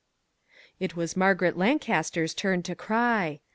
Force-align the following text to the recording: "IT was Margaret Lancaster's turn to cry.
"IT 0.79 0.95
was 0.95 1.15
Margaret 1.15 1.55
Lancaster's 1.55 2.33
turn 2.33 2.63
to 2.63 2.73
cry. 2.73 3.39